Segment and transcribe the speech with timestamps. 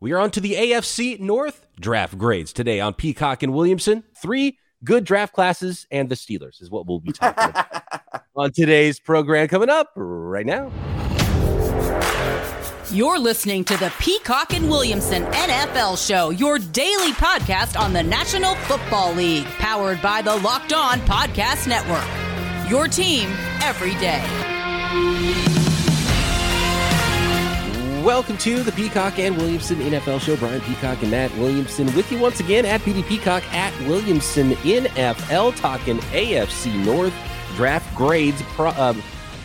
[0.00, 4.04] We are on to the AFC North draft grades today on Peacock and Williamson.
[4.16, 9.00] Three good draft classes and the Steelers is what we'll be talking about on today's
[9.00, 10.70] program coming up right now.
[12.92, 18.54] You're listening to the Peacock and Williamson NFL Show, your daily podcast on the National
[18.54, 22.70] Football League, powered by the Locked On Podcast Network.
[22.70, 23.28] Your team
[23.62, 25.57] every day.
[28.04, 30.36] Welcome to the Peacock and Williamson NFL Show.
[30.36, 35.56] Brian Peacock and Matt Williamson with you once again at PD Peacock at Williamson NFL,
[35.56, 37.12] talking AFC North
[37.56, 38.40] draft grades.
[38.50, 38.94] Pro, uh,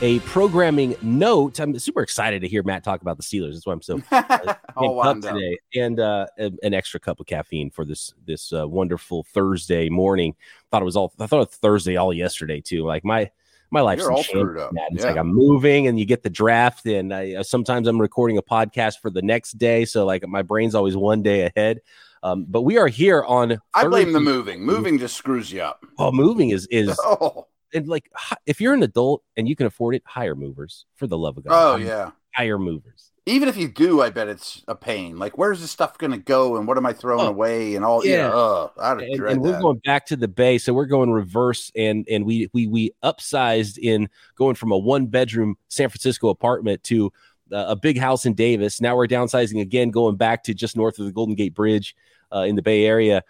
[0.01, 1.59] a programming note.
[1.59, 3.53] I'm super excited to hear Matt talk about the Steelers.
[3.53, 7.85] That's why I'm so uh, up today, and uh, an extra cup of caffeine for
[7.85, 10.35] this this uh, wonderful Thursday morning.
[10.69, 11.11] Thought it was all.
[11.19, 12.85] I thought it was Thursday all yesterday too.
[12.85, 13.31] Like my
[13.73, 14.71] my life's all screwed up.
[14.91, 18.37] It's like I'm moving, and you get the draft, and I, uh, sometimes I'm recording
[18.37, 21.81] a podcast for the next day, so like my brain's always one day ahead.
[22.21, 23.59] Um, but we are here on.
[23.73, 24.63] I blame the moving.
[24.63, 25.85] Moving just screws you up.
[25.97, 26.97] Oh, moving is is.
[27.05, 28.09] Oh and like
[28.45, 31.45] if you're an adult and you can afford it, hire movers for the love of
[31.45, 31.73] God.
[31.73, 33.11] Oh yeah, hire movers.
[33.25, 35.17] Even if you do, I bet it's a pain.
[35.17, 37.85] Like, where's this stuff going to go, and what am I throwing oh, away, and
[37.85, 38.05] all?
[38.05, 38.67] Yeah, yeah
[38.99, 42.49] and, and we're going back to the bay, so we're going reverse, and and we
[42.51, 47.13] we we upsized in going from a one bedroom San Francisco apartment to
[47.51, 48.81] a big house in Davis.
[48.81, 51.95] Now we're downsizing again, going back to just north of the Golden Gate Bridge
[52.33, 53.23] uh, in the Bay Area,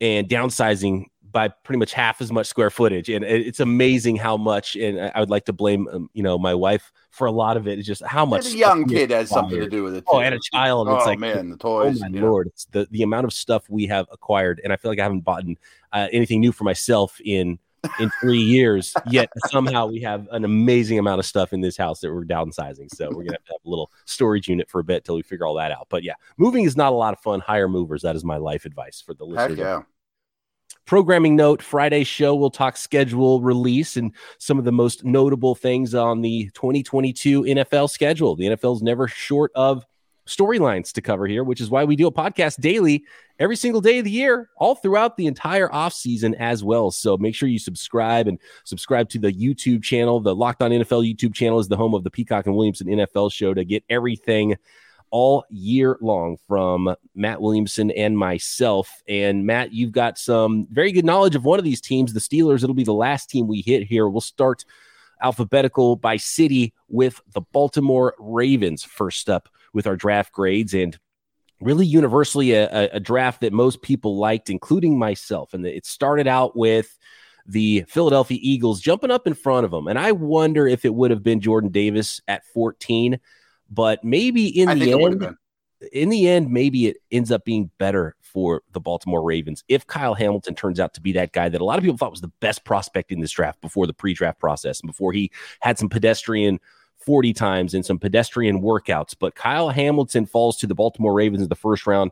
[0.00, 1.04] and downsizing
[1.34, 4.76] by pretty much half as much square footage, and it's amazing how much.
[4.76, 7.68] And I would like to blame, um, you know, my wife for a lot of
[7.68, 7.78] it.
[7.78, 8.46] It's just how much.
[8.46, 10.04] a young kid has something to do with it.
[10.06, 10.18] Oh, too.
[10.18, 10.88] Oh, and a child.
[10.88, 12.00] Oh it's like, man, the toys.
[12.02, 14.90] Oh my lord, it's the the amount of stuff we have acquired, and I feel
[14.90, 15.44] like I haven't bought
[15.92, 17.58] uh, anything new for myself in
[17.98, 18.94] in three years.
[19.10, 22.94] Yet somehow we have an amazing amount of stuff in this house that we're downsizing.
[22.94, 25.22] So we're gonna have to have a little storage unit for a bit till we
[25.22, 25.88] figure all that out.
[25.90, 27.40] But yeah, moving is not a lot of fun.
[27.40, 28.02] Hire movers.
[28.02, 29.58] That is my life advice for the listeners.
[29.58, 29.82] Heck yeah.
[30.86, 35.94] Programming note Friday's show, we'll talk schedule release and some of the most notable things
[35.94, 38.36] on the 2022 NFL schedule.
[38.36, 39.84] The NFL is never short of
[40.26, 43.04] storylines to cover here, which is why we do a podcast daily
[43.38, 46.90] every single day of the year, all throughout the entire off season as well.
[46.90, 50.20] So make sure you subscribe and subscribe to the YouTube channel.
[50.20, 53.32] The Locked On NFL YouTube channel is the home of the Peacock and Williamson NFL
[53.32, 54.56] show to get everything
[55.14, 58.90] all year long from Matt Williamson and myself.
[59.06, 62.64] And Matt, you've got some very good knowledge of one of these teams, the Steelers.
[62.64, 64.08] It'll be the last team we hit here.
[64.08, 64.64] We'll start
[65.22, 70.98] alphabetical by city with the Baltimore Ravens first up with our draft grades and
[71.60, 75.54] really universally a, a draft that most people liked, including myself.
[75.54, 76.98] And it started out with
[77.46, 79.86] the Philadelphia Eagles jumping up in front of them.
[79.86, 83.20] And I wonder if it would have been Jordan Davis at 14
[83.70, 85.36] but maybe in I the end,
[85.92, 90.14] in the end, maybe it ends up being better for the Baltimore Ravens if Kyle
[90.14, 92.32] Hamilton turns out to be that guy that a lot of people thought was the
[92.40, 95.30] best prospect in this draft before the pre-draft process and before he
[95.60, 96.58] had some pedestrian
[96.98, 99.14] 40 times and some pedestrian workouts.
[99.18, 102.10] But Kyle Hamilton falls to the Baltimore Ravens in the first round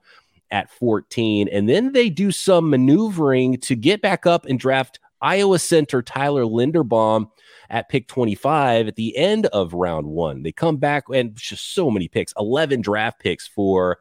[0.50, 1.48] at 14.
[1.48, 6.44] And then they do some maneuvering to get back up and draft Iowa center Tyler
[6.44, 7.30] Linderbaum
[7.72, 10.42] at pick 25 at the end of round one.
[10.42, 13.98] They come back and just so many picks, 11 draft picks for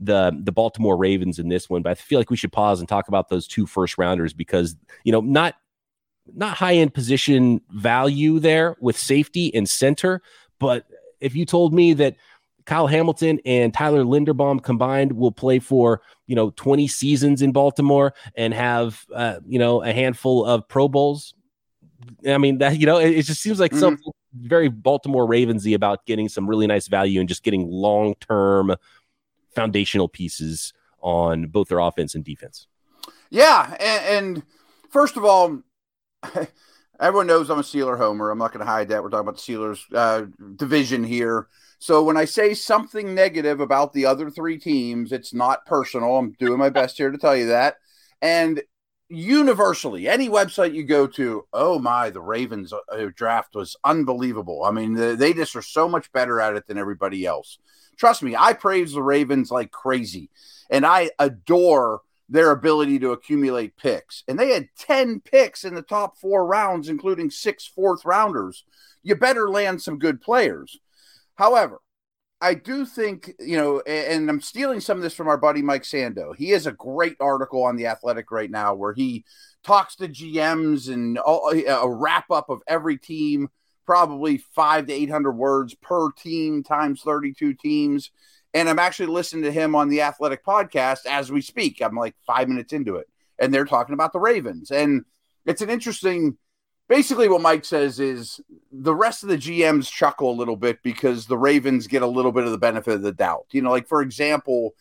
[0.00, 1.82] the the Baltimore Ravens in this one.
[1.82, 4.74] But I feel like we should pause and talk about those two first rounders because
[5.04, 5.54] you know not
[6.34, 10.20] not high end position value there with safety and center.
[10.58, 10.84] But
[11.20, 12.16] if you told me that
[12.64, 18.14] Kyle Hamilton and Tyler Linderbaum combined will play for you know 20 seasons in Baltimore
[18.34, 21.34] and have uh, you know a handful of Pro Bowls,
[22.26, 23.80] I mean that you know it, it just seems like mm-hmm.
[23.80, 28.74] something very Baltimore Ravensy about getting some really nice value and just getting long term
[29.54, 32.66] foundational pieces on both their offense and defense.
[33.30, 34.42] Yeah, and, and
[34.90, 35.62] first of all,
[37.00, 38.30] everyone knows I'm a Steeler homer.
[38.30, 39.02] I'm not going to hide that.
[39.02, 40.26] We're talking about the Steelers uh,
[40.56, 41.48] division here.
[41.78, 46.16] So when I say something negative about the other three teams, it's not personal.
[46.16, 47.76] I'm doing my best here to tell you that.
[48.20, 48.62] And
[49.12, 54.64] universally, any website you go to, oh my, the Ravens uh, draft was unbelievable.
[54.64, 57.58] I mean, they just are so much better at it than everybody else.
[57.96, 60.30] Trust me, I praise the Ravens like crazy,
[60.70, 64.24] and I adore their ability to accumulate picks.
[64.26, 68.64] And they had 10 picks in the top four rounds, including six fourth rounders.
[69.02, 70.78] You better land some good players.
[71.34, 71.80] However,
[72.42, 75.84] I do think, you know, and I'm stealing some of this from our buddy Mike
[75.84, 76.34] Sando.
[76.34, 79.24] He has a great article on The Athletic right now where he
[79.62, 83.48] talks to GMs and all, a wrap up of every team,
[83.86, 88.10] probably five to 800 words per team times 32 teams.
[88.52, 91.80] And I'm actually listening to him on the Athletic podcast as we speak.
[91.80, 93.08] I'm like five minutes into it,
[93.38, 94.72] and they're talking about the Ravens.
[94.72, 95.04] And
[95.46, 96.36] it's an interesting
[96.92, 98.38] basically what Mike says is
[98.70, 102.32] the rest of the GMs chuckle a little bit because the Ravens get a little
[102.32, 103.46] bit of the benefit of the doubt.
[103.52, 104.74] You know, like for example,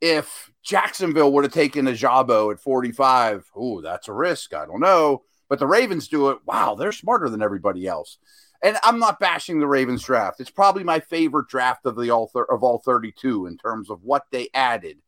[0.00, 4.54] if Jacksonville would have taken Ojabo at 45, oh, that's a risk.
[4.54, 5.22] I don't know.
[5.48, 6.38] But the Ravens do it.
[6.44, 8.18] Wow, they're smarter than everybody else.
[8.64, 10.40] And I'm not bashing the Ravens draft.
[10.40, 14.24] It's probably my favorite draft of the all of all 32 in terms of what
[14.32, 14.98] they added.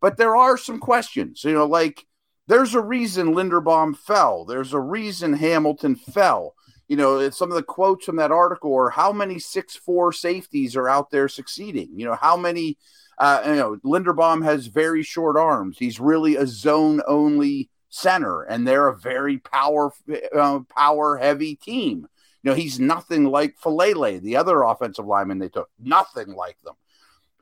[0.00, 2.04] But there are some questions, you know, like
[2.46, 4.44] there's a reason Linderbaum fell.
[4.44, 6.54] There's a reason Hamilton fell.
[6.88, 10.76] You know, some of the quotes from that article are how many six four safeties
[10.76, 11.88] are out there succeeding.
[11.94, 12.78] You know, how many.
[13.16, 15.78] Uh, you know, Linderbaum has very short arms.
[15.78, 19.92] He's really a zone only center, and they're a very power
[20.36, 22.08] uh, power heavy team.
[22.42, 25.70] You know, he's nothing like Faalele, the other offensive lineman they took.
[25.78, 26.74] Nothing like them.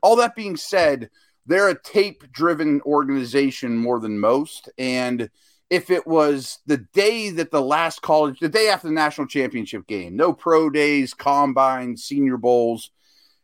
[0.03, 1.09] All that being said,
[1.45, 4.69] they're a tape driven organization more than most.
[4.77, 5.29] And
[5.69, 9.87] if it was the day that the last college, the day after the national championship
[9.87, 12.91] game, no pro days, combine, senior bowls,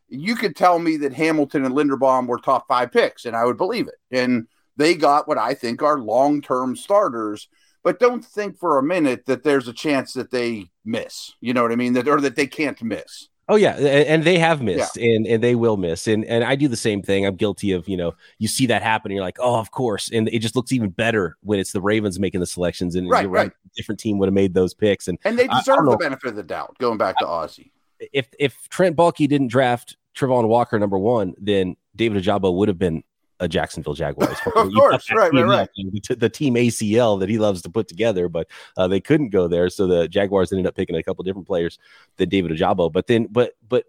[0.08, 3.56] you could tell me that Hamilton and Linderbaum were top five picks, and I would
[3.56, 3.94] believe it.
[4.10, 4.46] And
[4.76, 7.48] they got what I think are long term starters.
[7.82, 11.32] But don't think for a minute that there's a chance that they miss.
[11.40, 11.94] You know what I mean?
[11.94, 13.28] That or that they can't miss.
[13.50, 15.16] Oh yeah, and they have missed, yeah.
[15.16, 17.26] and and they will miss, and and I do the same thing.
[17.26, 20.08] I'm guilty of you know you see that happen, and you're like, oh, of course,
[20.12, 23.28] and it just looks even better when it's the Ravens making the selections, and right,
[23.28, 23.50] right.
[23.74, 26.44] different team would have made those picks, and and they deserve the benefit of the
[26.44, 26.78] doubt.
[26.78, 27.72] Going back to Aussie,
[28.12, 32.78] if if Trent Baalke didn't draft Travon Walker number one, then David Ojabo would have
[32.78, 33.02] been
[33.40, 34.36] a Jacksonville Jaguars.
[34.54, 35.68] of course, right, right, right.
[35.76, 38.46] The, the, team ACL that he loves to put together, but
[38.76, 41.78] uh, they couldn't go there, so the Jaguars ended up picking a couple different players
[42.18, 42.92] than David Ojabo.
[42.92, 43.86] But then, but but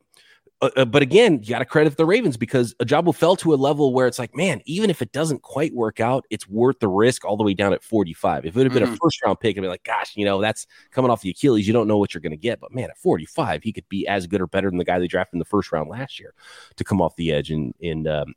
[0.61, 3.55] uh, uh, but again, you got to credit the Ravens because Ojabo fell to a
[3.55, 6.87] level where it's like, man, even if it doesn't quite work out, it's worth the
[6.87, 8.45] risk all the way down at 45.
[8.45, 8.93] If it would have been mm-hmm.
[8.93, 11.65] a first round pick, I'd be like, gosh, you know, that's coming off the Achilles.
[11.65, 12.59] You don't know what you're going to get.
[12.59, 15.07] But man, at 45, he could be as good or better than the guy they
[15.07, 16.33] drafted in the first round last year
[16.75, 18.35] to come off the edge and, in um,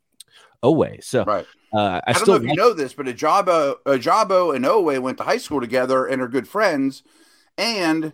[0.63, 1.03] Oweh.
[1.03, 1.45] So, right.
[1.73, 5.01] Uh, I, I, don't know if like- you know this, but Ojabo, Ojabo and Oweh
[5.01, 7.03] went to high school together and are good friends.
[7.57, 8.13] And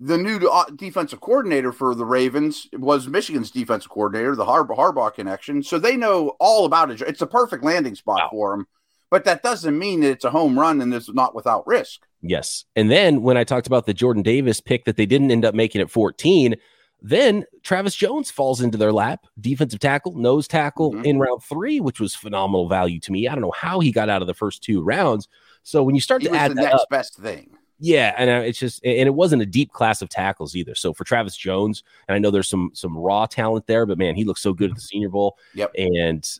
[0.00, 5.14] the new uh, defensive coordinator for the Ravens was Michigan's defensive coordinator, the Har- Harbaugh
[5.14, 5.62] connection.
[5.62, 7.00] So they know all about it.
[7.02, 8.28] It's a perfect landing spot wow.
[8.30, 8.66] for them.
[9.10, 12.00] But that doesn't mean that it's a home run and it's not without risk.
[12.22, 12.64] Yes.
[12.74, 15.54] And then when I talked about the Jordan Davis pick that they didn't end up
[15.54, 16.56] making at 14,
[17.02, 21.04] then Travis Jones falls into their lap, defensive tackle, nose tackle mm-hmm.
[21.04, 23.26] in round three, which was phenomenal value to me.
[23.26, 25.28] I don't know how he got out of the first two rounds.
[25.64, 28.58] So when you start he to add the next up, best thing, yeah, and it's
[28.58, 30.76] just and it wasn't a deep class of tackles either.
[30.76, 34.14] So for Travis Jones, and I know there's some some raw talent there, but man,
[34.14, 35.36] he looks so good at the Senior Bowl.
[35.54, 36.38] Yep, and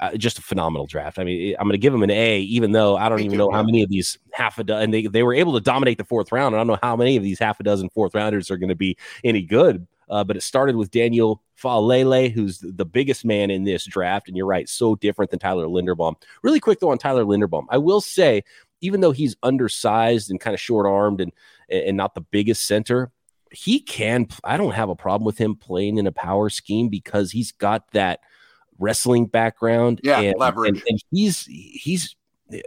[0.00, 1.18] uh, just a phenomenal draft.
[1.18, 3.50] I mean, I'm going to give him an A, even though I don't even know
[3.50, 4.90] how many of these half a dozen.
[4.90, 6.54] They they were able to dominate the fourth round.
[6.54, 8.74] I don't know how many of these half a dozen fourth rounders are going to
[8.74, 9.86] be any good.
[10.08, 14.28] Uh, but it started with Daniel Faalele, who's the biggest man in this draft.
[14.28, 16.16] And you're right, so different than Tyler Linderbaum.
[16.42, 18.42] Really quick though on Tyler Linderbaum, I will say
[18.82, 21.32] even though he's undersized and kind of short armed and
[21.70, 23.10] and not the biggest center,
[23.50, 24.26] he can.
[24.44, 27.90] I don't have a problem with him playing in a power scheme because he's got
[27.92, 28.20] that
[28.82, 30.00] wrestling background.
[30.02, 30.80] Yeah, and, leverage.
[30.80, 32.16] And, and he's he's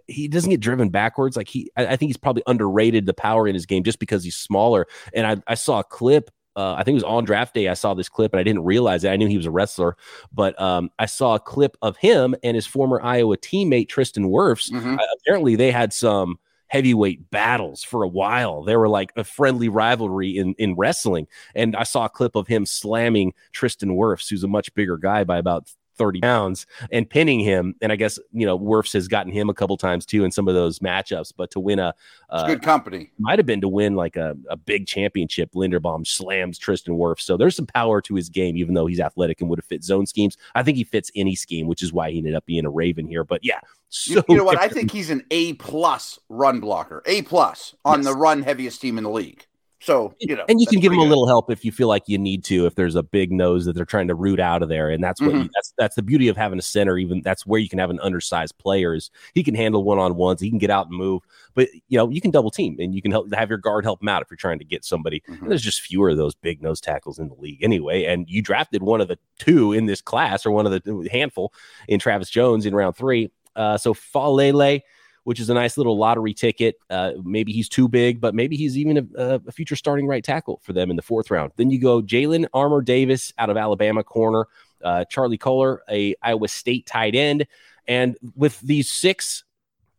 [0.08, 1.38] he doesn't get driven backwards.
[1.38, 4.36] Like he, I, think he's probably underrated the power in his game just because he's
[4.36, 4.88] smaller.
[5.14, 7.68] And I, I saw a clip uh, I think it was on draft day.
[7.68, 9.10] I saw this clip and I didn't realize it.
[9.10, 9.98] I knew he was a wrestler,
[10.34, 14.72] but um, I saw a clip of him and his former Iowa teammate Tristan Wirfs.
[14.72, 14.98] Mm-hmm.
[14.98, 18.64] Uh, apparently, they had some heavyweight battles for a while.
[18.64, 21.28] They were like a friendly rivalry in in wrestling.
[21.56, 25.26] And I saw a clip of him slamming Tristan Wirfs, who's a much bigger guy
[25.26, 27.76] by about 30 pounds and pinning him.
[27.82, 30.48] And I guess, you know, Wirfs has gotten him a couple times too in some
[30.48, 31.94] of those matchups, but to win a
[32.30, 35.52] uh, good company might have been to win like a, a big championship.
[35.54, 37.22] Linderbaum slams Tristan Wirfs.
[37.22, 39.84] So there's some power to his game, even though he's athletic and would have fit
[39.84, 40.38] zone schemes.
[40.56, 43.08] I think he fits any scheme, which is why he ended up being a Raven
[43.08, 43.24] here.
[43.24, 43.60] But yeah,
[43.90, 44.60] so you, you know what?
[44.60, 48.08] I think he's an A plus run blocker, A plus on yes.
[48.08, 49.46] the run heaviest team in the league.
[49.86, 52.04] So you know, and you can give them a little help if you feel like
[52.08, 52.66] you need to.
[52.66, 55.22] If there's a big nose that they're trying to root out of there, and that's
[55.22, 55.44] what mm-hmm.
[55.44, 56.98] you, that's that's the beauty of having a center.
[56.98, 58.96] Even that's where you can have an undersized player.
[58.96, 61.22] Is he can handle one on ones, he can get out and move,
[61.54, 64.02] but you know you can double team and you can help have your guard help
[64.02, 65.22] him out if you're trying to get somebody.
[65.30, 65.50] Mm-hmm.
[65.50, 68.06] there's just fewer of those big nose tackles in the league anyway.
[68.06, 71.54] And you drafted one of the two in this class, or one of the handful
[71.88, 73.32] in Travis Jones in round three.
[73.56, 74.82] Uh, so Faalele
[75.26, 76.76] which is a nice little lottery ticket.
[76.90, 80.62] Uh, maybe he's too big, but maybe he's even a, a, future starting right tackle
[80.64, 81.52] for them in the fourth round.
[81.58, 84.48] Then you go Jalyn Armour Davis out of Alabama corner.
[84.84, 87.48] uh, Charlie Kolar, a Iowa State tight end.
[87.88, 89.44] And with these six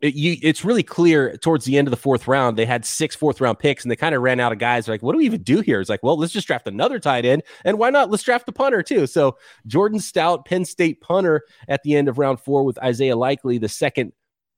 [0.00, 3.16] it, you, it's really clear towards the end of the fourth round, they had six
[3.16, 4.86] fourth round picks and they kind of ran out of guys.
[4.88, 5.80] like, what do we even do here?
[5.80, 7.42] It's like, well, let's just draft another tight end.
[7.64, 8.10] And why not?
[8.10, 9.06] Let's draft the punter too.
[9.06, 13.58] So Jordan Stout, Penn State punter at the end of round four with Isaiah Likely,
[13.58, 14.12] the second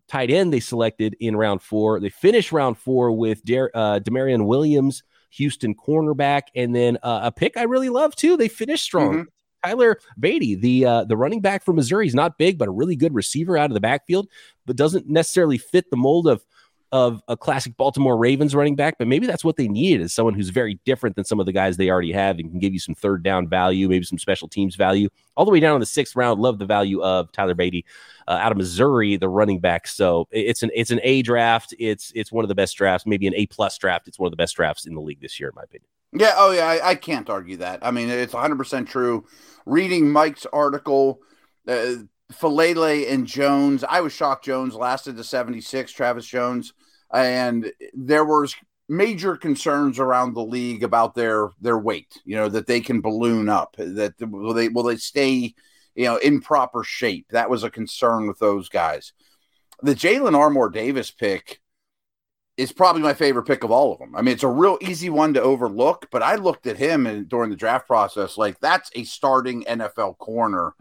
[0.08, 2.00] tight end they selected in round four.
[2.00, 7.32] They finished round four with Dar- uh, Damarion Williams, Houston cornerback, and then uh, a
[7.32, 8.36] pick I really love too.
[8.36, 9.12] They finished strong.
[9.12, 9.22] Mm-hmm.
[9.64, 12.96] Tyler Badie, the uh, the running back from Missouri, he's not big, but a really
[12.96, 14.28] good receiver out of the backfield,
[14.66, 16.44] but doesn't necessarily fit the mold of
[16.90, 18.96] of a classic Baltimore Ravens running back.
[18.98, 21.52] But maybe that's what they needed is someone who's very different than some of the
[21.52, 24.48] guys they already have and can give you some third down value, maybe some special
[24.48, 25.08] teams value.
[25.36, 27.84] All the way down in the sixth round, love the value of Tyler Badie
[28.26, 29.86] uh, out of Missouri, the running back.
[29.86, 31.74] So it's an it's an A draft.
[31.78, 34.08] It's it's one of the best drafts, maybe an A plus draft.
[34.08, 35.88] It's one of the best drafts in the league this year, in my opinion.
[36.12, 36.34] Yeah.
[36.36, 36.66] Oh, yeah.
[36.66, 37.80] I, I can't argue that.
[37.82, 39.26] I mean, it's 100% true.
[39.66, 41.20] Reading Mike's article,
[41.66, 41.96] uh,
[42.32, 46.74] Faalele and Jones, I was shocked Jones lasted to 76, Travis Jones.
[47.12, 48.54] And there was
[48.88, 53.48] major concerns around the league about their their weight, you know, that they can balloon
[53.48, 55.54] up, that will they will they stay,
[55.94, 57.26] you know, in proper shape.
[57.30, 59.12] That was a concern with those guys.
[59.82, 61.60] The Jalyn Armour Davis pick
[62.56, 64.16] is probably my favorite pick of all of them.
[64.16, 67.28] I mean, it's a real easy one to overlook, but I looked at him and
[67.28, 70.74] during the draft process, like that's a starting NFL corner.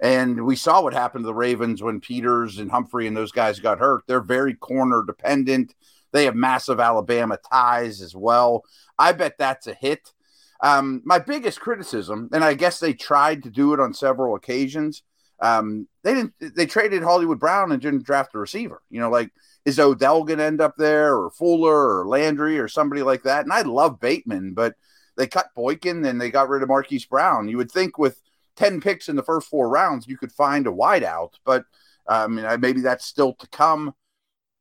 [0.00, 3.60] And we saw what happened to the Ravens when Peters and Humphrey and those guys
[3.60, 4.02] got hurt.
[4.06, 5.74] They're very corner dependent.
[6.12, 8.64] They have massive Alabama ties as well.
[8.98, 10.12] I bet that's a hit.
[10.60, 15.02] Um, my biggest criticism, and I guess they tried to do it on several occasions.
[15.40, 16.34] Um, they didn't.
[16.38, 18.80] They traded Hollywood Brown and didn't draft a receiver.
[18.88, 19.30] You know, like
[19.64, 23.44] is Odell going to end up there or Fuller or Landry or somebody like that?
[23.44, 24.74] And I love Bateman, but
[25.16, 27.48] they cut Boykin and they got rid of Marquise Brown.
[27.48, 28.20] You would think with
[28.56, 31.64] 10 picks in the first four rounds, you could find a wideout, but
[32.08, 33.94] uh, I mean, maybe that's still to come.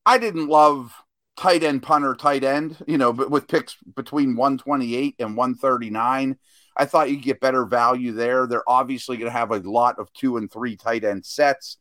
[0.05, 0.93] I didn't love
[1.38, 6.38] tight end, punter, tight end, you know, but with picks between 128 and 139.
[6.75, 8.47] I thought you'd get better value there.
[8.47, 11.77] They're obviously going to have a lot of two and three tight end sets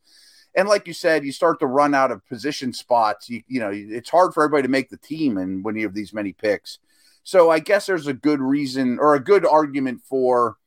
[0.55, 3.29] and like you said, you start to run out of position spots.
[3.29, 5.95] You you know, it's hard for everybody to make the team, and when you have
[5.95, 6.79] these many picks,
[7.23, 10.57] so I guess there's a good reason or a good argument for,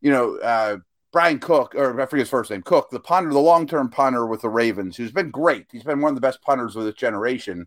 [0.00, 0.78] you know, uh,
[1.12, 4.26] Bryan Cook or I forget his first name, Koch, the punter, the long term punter
[4.26, 5.66] with the Ravens, who's been great.
[5.72, 7.66] He's been one of the best punters of this generation.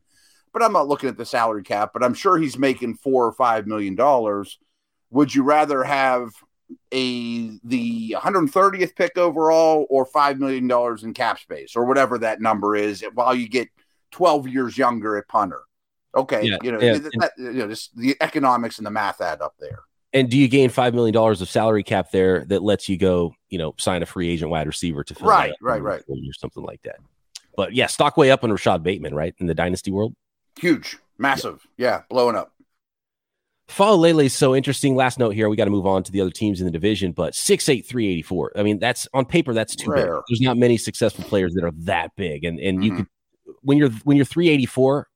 [0.53, 3.31] But I'm not looking at the salary cap, but I'm sure he's making four or
[3.31, 4.59] five million dollars.
[5.09, 6.31] Would you rather have
[6.93, 12.41] a the 130th pick overall or five million dollars in cap space or whatever that
[12.41, 13.69] number is while you get
[14.11, 15.61] 12 years younger at punter.
[16.13, 16.97] Okay, yeah, you know, yeah.
[16.97, 19.79] That, you know, just the economics and the math add up there.
[20.13, 23.33] And do you gain five million dollars of salary cap there that lets you go,
[23.49, 26.63] you know, sign a free agent wide receiver to fill right, right, right, or something
[26.63, 26.97] like that?
[27.55, 30.13] But yeah, stock way up on Rashod Bateman, right, in the dynasty world.
[30.59, 32.53] Huge, massive, yeah, yeah blowing up.
[33.69, 34.97] Faalele is so interesting.
[34.97, 37.13] Last note here, we got to move on to the other teams in the division,
[37.13, 38.51] but six eight three eighty four.
[38.57, 40.17] I mean, that's on paper, that's too Rare.
[40.17, 40.23] big.
[40.27, 42.43] There's not many successful players that are that big.
[42.43, 42.83] And and mm-hmm.
[42.83, 43.07] you could
[43.61, 45.07] when you're when you're 384,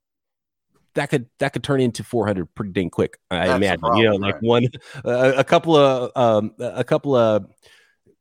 [0.96, 3.18] that could that could turn into 400 pretty dang quick.
[3.30, 3.80] I that's imagine.
[3.80, 4.44] Problem, you know, like right.
[4.44, 4.68] one
[5.06, 7.46] uh, a couple of um a couple of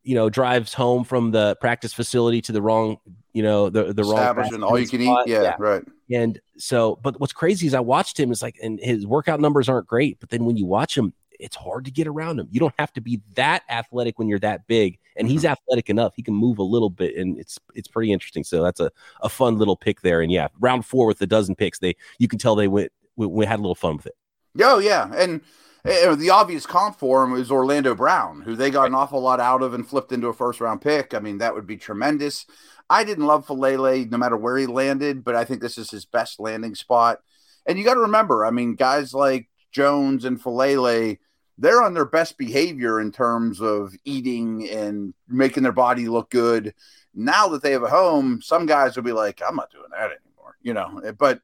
[0.02, 2.98] you know drives home from the practice facility to the wrong
[3.32, 5.26] you know the the wrong all you can spot.
[5.26, 8.56] eat yeah, yeah, right and so but what's crazy is i watched him it's like
[8.62, 11.90] and his workout numbers aren't great but then when you watch him it's hard to
[11.90, 15.28] get around him you don't have to be that athletic when you're that big and
[15.28, 15.52] he's mm-hmm.
[15.52, 18.80] athletic enough he can move a little bit and it's it's pretty interesting so that's
[18.80, 21.94] a, a fun little pick there and yeah round four with the dozen picks they
[22.18, 24.16] you can tell they went we, we had a little fun with it
[24.60, 25.40] oh yeah and
[25.86, 29.38] uh, the obvious comp for him is Orlando Brown, who they got an awful lot
[29.38, 31.12] out of and flipped into a first round pick.
[31.12, 32.46] I mean, that would be tremendous.
[32.88, 36.06] I didn't love Faalele no matter where he landed, but I think this is his
[36.06, 37.20] best landing spot.
[37.66, 41.18] And you got to remember, I mean, guys like Jones and Faalele,
[41.58, 46.74] they're on their best behavior in terms of eating and making their body look good.
[47.14, 50.10] Now that they have a home, some guys will be like, I'm not doing that
[50.10, 51.12] anymore, you know.
[51.16, 51.40] But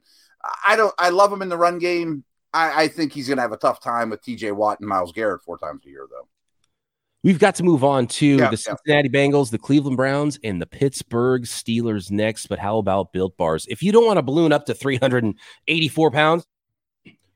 [0.67, 2.25] I don't, I love him in the run game.
[2.52, 5.12] I, I think he's going to have a tough time with TJ Watt and Myles
[5.12, 6.26] Garrett four times a year, though.
[7.23, 9.21] We've got to move on to yeah, the Cincinnati yeah.
[9.21, 12.47] Bengals, the Cleveland Browns, and the Pittsburgh Steelers next.
[12.47, 13.67] But how about built bars?
[13.69, 16.47] If you don't want to balloon up to 384 pounds,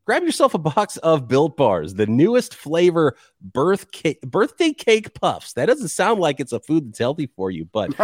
[0.04, 5.54] grab yourself a box of built bars, the newest flavor birth cake, birthday cake puffs.
[5.54, 7.94] That doesn't sound like it's a food that's healthy for you, but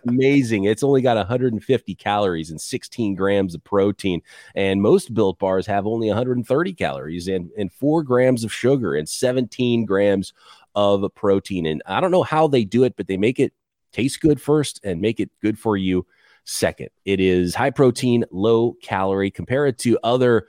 [0.08, 0.64] amazing.
[0.64, 4.22] It's only got 150 calories and 16 grams of protein.
[4.54, 9.08] And most built bars have only 130 calories and, and four grams of sugar and
[9.08, 10.32] 17 grams
[10.74, 11.66] of protein.
[11.66, 13.52] And I don't know how they do it, but they make it
[13.92, 16.06] taste good first and make it good for you
[16.44, 16.88] second.
[17.04, 19.30] It is high protein, low calorie.
[19.30, 20.46] Compare it to other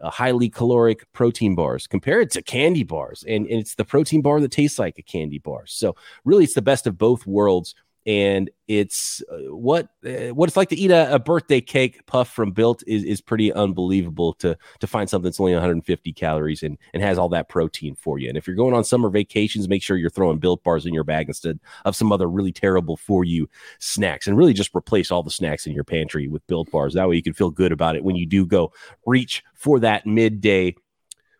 [0.00, 1.86] uh, highly caloric protein bars.
[1.86, 5.02] Compare it to candy bars, and, and it's the protein bar that tastes like a
[5.02, 5.64] candy bar.
[5.66, 7.74] So, really, it's the best of both worlds
[8.06, 12.30] and it's uh, what uh, what it's like to eat a, a, birthday cake puff
[12.30, 16.76] from Built is, is pretty unbelievable to to find something that's only 150 calories and
[16.92, 18.28] and has all that protein for you.
[18.28, 21.04] And if you're going on summer vacations, make sure you're throwing Built bars in your
[21.04, 24.26] bag instead of some other really terrible for you snacks.
[24.26, 26.94] And really just replace all the snacks in your pantry with Built bars.
[26.94, 28.72] That way you can feel good about it when you do go
[29.06, 30.74] reach for that midday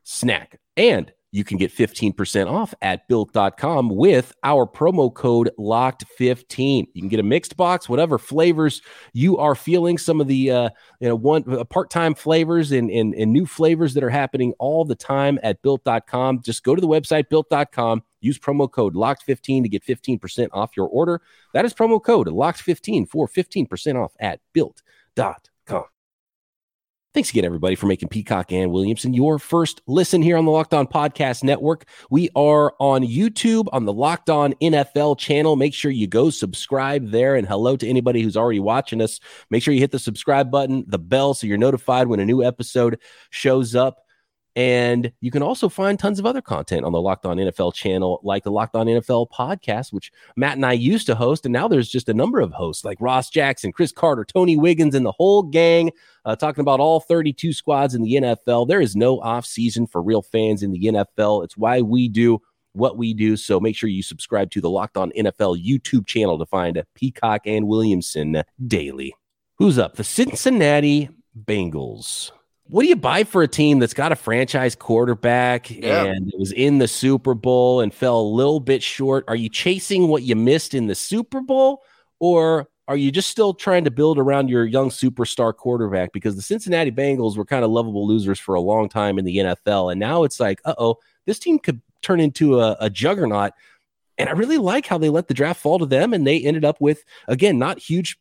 [0.03, 0.61] snack.
[0.77, 7.09] And you can get 15% off at built.com with our promo code locked15 you can
[7.09, 8.81] get a mixed box whatever flavors
[9.13, 9.99] you are feeling.
[9.99, 13.95] Some of the uh, you know one uh, part-time flavors and, and and new flavors
[13.95, 18.39] that are happening all the time at built.com just go to the website built.com use
[18.39, 21.21] promo code locked15 to get 15% off your order.
[21.53, 25.85] That is promo code locked15 for 15% off at built.com
[27.15, 30.75] Thanks again, everybody, for making Peacock and Williamson your first listen here on the Locked
[30.75, 31.85] On Podcast Network.
[32.11, 35.55] We are on YouTube on the Locked On NFL channel.
[35.55, 37.37] Make sure you go subscribe there.
[37.37, 39.21] And hello to anybody who's already watching us.
[39.49, 42.43] Make sure you hit the subscribe button, the bell, so you're notified when a new
[42.43, 42.99] episode
[43.31, 44.04] shows up.
[44.57, 48.21] And you can also find tons of other content on the Locked On NFL channel,
[48.23, 51.45] like the Locked On NFL podcast, which Matt and I used to host.
[51.45, 54.95] And now there's just a number of hosts like Ross Jackson, Chris Carter, Tony Wiggins,
[54.95, 55.91] and the whole gang
[56.25, 58.69] uh, talking about all 32 squads in the NFL.
[58.69, 61.43] There is no off season for real fans in the NFL.
[61.43, 62.41] It's why we do
[62.75, 63.37] what we do.
[63.37, 67.43] So make sure you subscribe to the Locked On NFL YouTube channel to find Peacock
[67.45, 69.15] and Williamson daily.
[69.59, 69.97] Who's up?
[69.97, 71.09] The Cincinnati
[71.45, 72.31] Bengals
[72.69, 76.05] what do you buy for a team that's got a franchise quarterback yeah.
[76.05, 79.25] and was in the Super Bowl and fell a little bit short?
[79.29, 81.83] Are you chasing what you missed in the Super Bowl
[82.21, 86.13] or are you just still trying to build around your young superstar quarterback?
[86.13, 89.37] Because the Cincinnati Bengals were kind of lovable losers for a long time in the
[89.39, 89.91] NFL.
[89.91, 93.53] And now it's like, uh oh, this team could turn into a, a juggernaut.
[94.17, 96.15] And I really like how they let the draft fall to them.
[96.15, 98.19] And they ended up with, again, not huge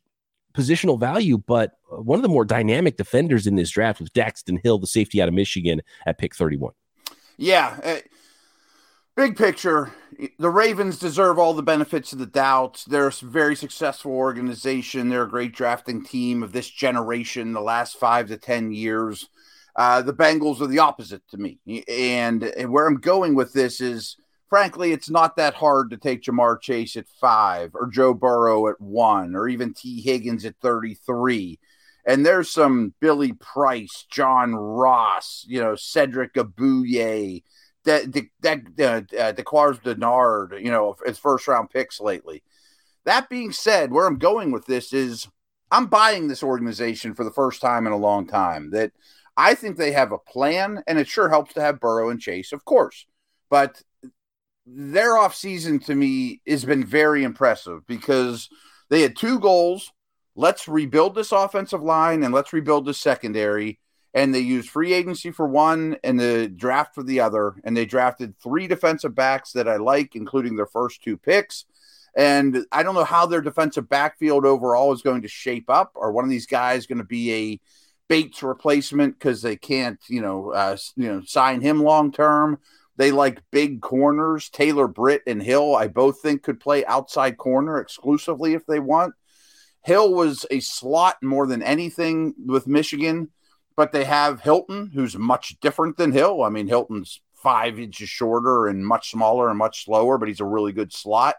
[0.54, 4.58] positional value, but uh, one of the more dynamic defenders in this draft was Daxton
[4.62, 6.72] Hill, the safety out of Michigan at pick 31.
[7.36, 7.76] Yeah.
[7.82, 7.96] Uh,
[9.16, 9.92] big picture,
[10.38, 12.84] the Ravens deserve all the benefits of the doubt.
[12.86, 15.08] They're a very successful organization.
[15.08, 19.28] They're a great drafting team of this generation, the last five to 10 years.
[19.76, 21.58] Uh, the Bengals are the opposite to me.
[21.88, 24.16] And, and where I'm going with this is
[24.54, 28.80] frankly, it's not that hard to take Ja'Marr Chase at five or Joe Burrow at
[28.80, 31.58] one or even Tee Higgins at 33.
[32.06, 37.42] And there's some Billy Price, John Ross, you know, Cedric Ogbuehi,
[37.82, 38.12] that
[38.42, 42.44] that that uh, Darqueze Dennard, you know, as first round picks lately.
[43.06, 45.26] That being said, where I'm going with this is
[45.72, 48.70] I'm buying this organization for the first time in a long time.
[48.70, 48.92] That
[49.36, 52.52] I think they have a plan, and it sure helps to have Burrow and Chase,
[52.52, 53.04] of course.
[53.50, 53.82] But
[54.66, 58.48] their offseason to me has been very impressive because
[58.88, 59.92] they had two goals.
[60.36, 63.78] Let's rebuild this offensive line and let's rebuild the secondary.
[64.14, 67.54] And they used free agency for one and the draft for the other.
[67.64, 71.64] And they drafted three defensive backs that I like, including their first two picks.
[72.16, 75.92] And I don't know how their defensive backfield overall is going to shape up.
[75.96, 77.60] Or one of these guys going to be a
[78.08, 82.58] Bates replacement because they can't, you know, uh, you know, sign him long term?
[82.96, 84.48] They like big corners.
[84.48, 89.14] Taylor Britt and Hill, I both think could play outside corner exclusively if they want.
[89.82, 93.30] Hill was a slot more than anything with Michigan,
[93.76, 96.42] but they have Hilton, who's much different than Hill.
[96.42, 100.46] I mean, Hilton's five inches shorter and much smaller and much slower, but he's a
[100.46, 101.34] really good slot.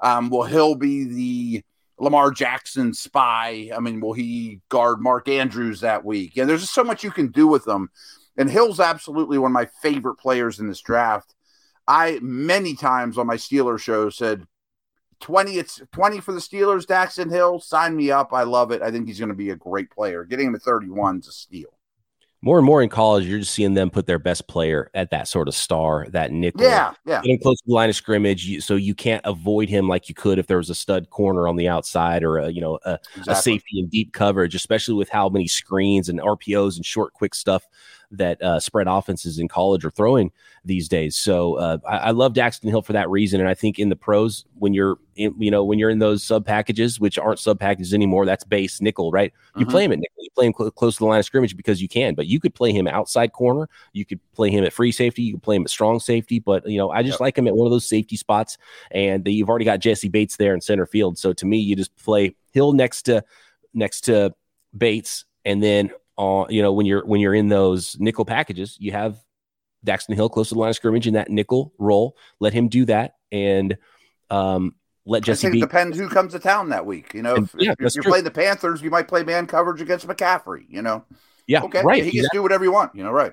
[0.00, 1.64] Um, will Hill be the
[1.98, 3.70] Lamar Jackson spy?
[3.74, 6.36] I mean, will he guard Mark Andrews that week?
[6.36, 7.90] And there's just so much you can do with them.
[8.38, 11.34] And Hill's absolutely one of my favorite players in this draft.
[11.86, 14.46] I many times on my Steelers show said
[15.20, 18.32] 20 it's 20 for the Steelers, Daxton Hill, sign me up.
[18.32, 18.80] I love it.
[18.80, 20.24] I think he's going to be a great player.
[20.24, 21.77] Getting him at 31 is a steal
[22.40, 25.26] more and more in college, you're just seeing them put their best player at that
[25.26, 26.62] sort of star, that nickel.
[26.62, 27.20] Yeah, yeah.
[27.20, 30.38] Getting close to the line of scrimmage, so you can't avoid him like you could
[30.38, 33.32] if there was a stud corner on the outside or a you know a, exactly.
[33.32, 37.34] a safety in deep coverage, especially with how many screens and RPOs and short, quick
[37.34, 37.66] stuff
[38.10, 40.30] that uh, spread offenses in college are throwing
[40.64, 41.16] these days.
[41.16, 43.96] So uh, I, I, love Daxton Hill for that reason, and I think in the
[43.96, 47.58] pros, when you're in, you know when you're in those sub packages, which aren't sub
[47.58, 49.32] packages anymore, that's base nickel, right?
[49.56, 49.70] You mm-hmm.
[49.70, 51.88] play him at nickel play him cl- close to the line of scrimmage because you
[51.88, 53.68] can, but you could play him outside corner.
[53.92, 55.22] You could play him at free safety.
[55.22, 56.38] You could play him at strong safety.
[56.38, 57.20] But you know, I just yep.
[57.20, 58.58] like him at one of those safety spots.
[58.90, 61.18] And you've already got Jessie Bates there in center field.
[61.18, 63.24] So to me, you just play Hill next to
[63.74, 64.34] next to
[64.76, 68.92] Bates, and then uh, you know when you're when you're in those nickel packages, you
[68.92, 69.18] have
[69.86, 72.16] Daxton Hill close to the line of scrimmage in that nickel role.
[72.40, 73.76] Let him do that, and
[74.30, 74.74] um,
[75.08, 75.48] let Jessie.
[75.48, 77.14] I think it depends who comes to town that week.
[77.14, 78.10] You know, if, yeah, if you're true.
[78.10, 80.66] playing the Panthers, you might play man coverage against McCaffrey.
[80.68, 81.04] You know,
[81.46, 82.04] yeah, okay, right.
[82.04, 82.94] He can do whatever you want.
[82.94, 83.32] You know, right.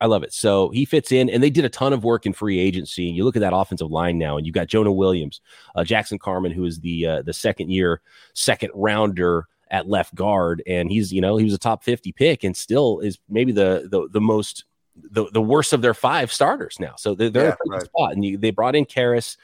[0.00, 0.32] I love it.
[0.34, 3.08] So he fits in, and they did a ton of work in free agency.
[3.08, 5.40] And you look at that offensive line now, and you've got Jonah Williams,
[5.74, 8.02] uh, Jackson Carman, who is the uh, the second year
[8.34, 12.44] second rounder at left guard, and he's you know he was a top fifty pick,
[12.44, 14.64] and still is maybe the the the most
[15.10, 16.94] the, the worst of their five starters now.
[16.96, 17.86] So they're, they're yeah, in a right.
[17.86, 19.36] spot, and you, they brought in Karras.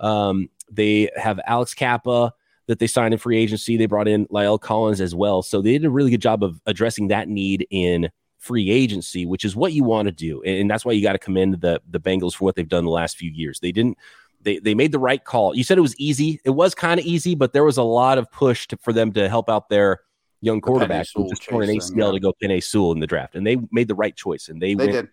[0.00, 2.32] Um, they have Alex Cappa
[2.66, 3.76] that they signed in free agency.
[3.76, 5.42] They brought in La'el Collins as well.
[5.42, 9.44] So they did a really good job of addressing that need in free agency, which
[9.44, 10.42] is what you want to do.
[10.42, 12.90] And that's why you got to commend the the Bengals for what they've done the
[12.90, 13.60] last few years.
[13.60, 13.98] They didn't
[14.42, 15.54] they they made the right call.
[15.54, 16.40] You said it was easy.
[16.44, 19.12] It was kind of easy, but there was a lot of push to, for them
[19.12, 20.00] to help out their
[20.40, 22.10] young quarterback who just torn an ACL yeah.
[22.12, 24.48] to go Penei Sewell in the draft, and they made the right choice.
[24.48, 25.08] And they, they went did.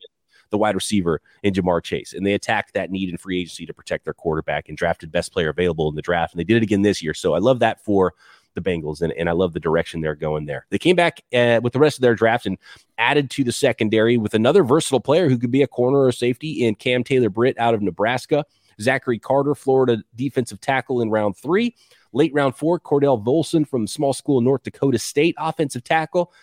[0.51, 3.73] The wide receiver in Ja'Marr Chase, and they attacked that need in free agency to
[3.73, 6.63] protect their quarterback and drafted best player available in the draft, and they did it
[6.63, 7.13] again this year.
[7.13, 8.13] So I love that for
[8.53, 10.65] the Bengals, and, and I love the direction they're going there.
[10.69, 12.57] They came back uh, with the rest of their draft and
[12.97, 16.65] added to the secondary with another versatile player who could be a corner or safety
[16.65, 18.45] in Cam Taylor Britt out of Nebraska,
[18.79, 21.75] Zachary Carter, Florida defensive tackle in round three.
[22.13, 26.33] Late round four, Cordell Volson from small school North Dakota State, offensive tackle.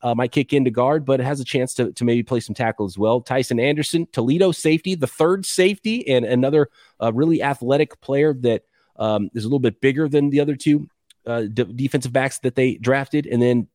[0.00, 2.54] Uh, might kick into guard, but it has a chance to, to maybe play some
[2.54, 3.20] tackle as well.
[3.20, 6.68] Tycen Anderson, Toledo safety, the third safety, and another
[7.02, 8.62] uh, really athletic player that
[8.96, 10.88] um, is a little bit bigger than the other two
[11.26, 13.26] uh, d- defensive backs that they drafted.
[13.26, 13.66] And then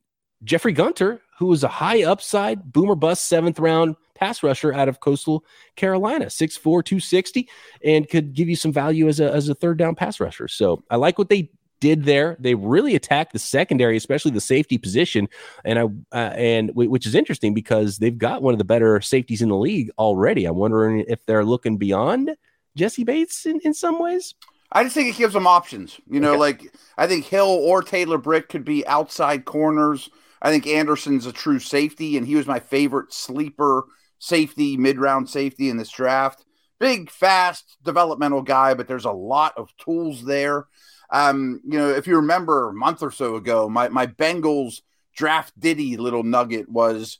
[0.43, 4.99] Jeffrey Gunter, who was a high upside boomer bust seventh round pass rusher out of
[4.99, 5.43] Coastal
[5.75, 7.49] Carolina, 6'4, 260,
[7.83, 10.47] and could give you some value as a, as a third down pass rusher.
[10.47, 11.51] So I like what they
[11.84, 12.38] did there.
[12.39, 15.28] They really attacked the secondary, especially the safety position,
[15.65, 19.02] and I uh, and w- which is interesting because they've got one of the better
[19.02, 20.46] safeties in the league already.
[20.46, 22.38] I'm wondering if they're looking beyond
[22.78, 24.34] Jessie Bates in, in some ways.
[24.72, 26.00] I just think it gives them options.
[26.10, 26.39] You know, okay.
[26.39, 30.10] like I think Hill or Taylor Britt could be outside corners.
[30.41, 33.84] I think Anderson's a true safety, and he was my favorite sleeper
[34.19, 36.46] safety, mid round safety in this draft.
[36.80, 40.67] Big, fast, developmental guy, but there's a lot of tools there.
[41.09, 44.81] Um, you know, if you remember a month or so ago, my, my Bengals
[45.15, 47.19] draft Diddy little nugget was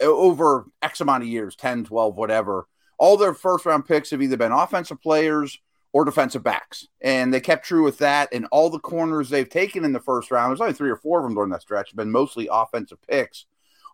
[0.00, 2.66] uh, over X amount of years 10, 12, whatever.
[2.98, 5.58] All their first round picks have either been offensive players
[5.92, 6.86] or defensive backs.
[7.00, 8.28] And they kept true with that.
[8.32, 11.18] And all the corners they've taken in the first round, there's only three or four
[11.18, 13.46] of them during that stretch, have been mostly offensive picks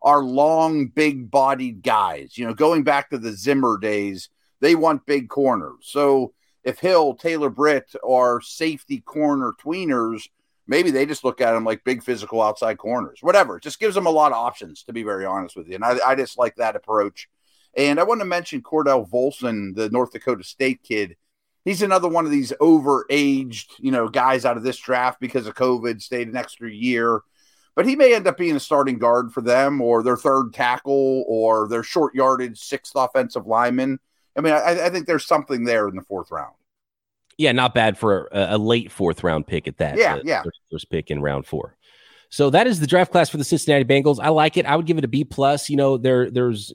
[0.02, 2.36] are long, big bodied guys.
[2.36, 4.28] You know, going back to the Zimmer days,
[4.60, 5.80] they want big corners.
[5.82, 6.32] So
[6.66, 10.28] if Hill, Taylor Britt are safety corner tweeners,
[10.66, 13.56] maybe they just look at them like big physical outside corners, whatever.
[13.56, 15.76] It just gives them a lot of options, to be very honest with you.
[15.76, 17.28] And I, I just like that approach.
[17.74, 21.16] And I want to mention Cordell Volson, the North Dakota State kid.
[21.64, 25.54] He's another one of these overaged, you know, guys out of this draft because of
[25.54, 27.22] COVID, stayed an extra year
[27.76, 31.24] but he may end up being a starting guard for them or their third tackle
[31.28, 34.00] or their short yardage sixth offensive lineman.
[34.36, 36.54] I mean, I, I think there's something there in the fourth round.
[37.38, 39.98] Yeah, not bad for a, a late fourth round pick at that.
[39.98, 40.42] Yeah, yeah.
[40.42, 41.76] First, first pick in round four.
[42.28, 44.18] So that is the draft class for the Cincinnati Bengals.
[44.20, 44.66] I like it.
[44.66, 45.70] I would give it a B plus.
[45.70, 46.72] You know, there there's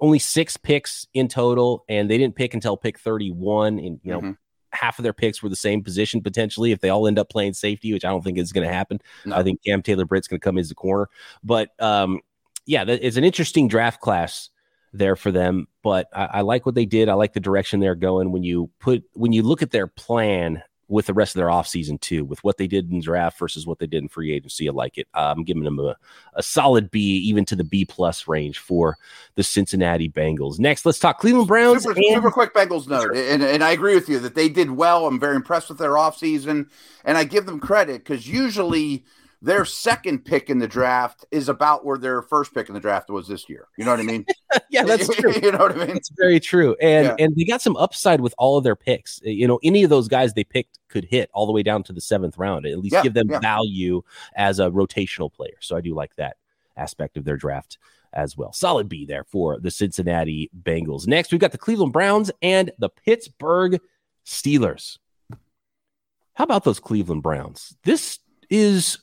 [0.00, 3.78] only six picks in total, and they didn't pick until pick 31.
[3.78, 4.32] And you know, mm-hmm
[4.76, 7.54] half of their picks were the same position potentially if they all end up playing
[7.54, 9.00] safety, which I don't think is going to happen.
[9.24, 9.36] No.
[9.36, 11.08] I think Cam Taylor Britt's going to come as the corner.
[11.42, 12.20] But um,
[12.66, 14.50] yeah, it's an interesting draft class
[14.98, 15.68] there for them.
[15.82, 17.08] But I, I, like what they did.
[17.08, 18.32] I like the direction they're going.
[18.32, 22.00] When you put when you look at their plan with the rest of their offseason
[22.00, 24.68] too, with what they did in draft versus what they did in free agency.
[24.68, 25.08] I like it.
[25.14, 25.96] Uh, I'm giving them a,
[26.34, 28.96] a solid B, even to the B plus range for
[29.34, 30.60] the Cincinnati Bengals.
[30.60, 31.82] Next, let's talk Cleveland Browns.
[31.82, 34.70] Super, and- super quick Bengals note, and, and I agree with you that they did
[34.70, 35.06] well.
[35.06, 36.68] I'm very impressed with their offseason,
[37.04, 39.04] and I give them credit because usually–
[39.42, 43.10] their second pick in the draft is about where their first pick in the draft
[43.10, 43.68] was this year.
[43.76, 44.24] You know what I mean?
[44.70, 45.32] yeah, that's true.
[45.42, 45.96] you know what I mean?
[45.96, 46.74] It's very true.
[46.80, 47.24] And yeah.
[47.24, 49.20] and they got some upside with all of their picks.
[49.24, 51.82] Uh, you know, any of those guys they picked could hit all the way down
[51.84, 52.66] to the seventh round.
[52.66, 53.40] At least yeah, give them yeah.
[53.40, 54.02] value
[54.34, 55.56] as a rotational player.
[55.60, 56.36] So I do like that
[56.76, 57.78] aspect of their draft
[58.12, 58.52] as well.
[58.52, 61.06] Solid B there for the Cincinnati Bengals.
[61.06, 63.80] Next, we've got the Cleveland Browns and the Pittsburgh
[64.24, 64.98] Steelers.
[66.34, 67.76] How about those Cleveland Browns?
[67.84, 68.18] This
[68.50, 68.98] is